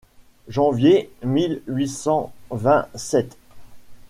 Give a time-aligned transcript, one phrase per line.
[0.47, 3.37] Janvier mille huit cent vingt-sept.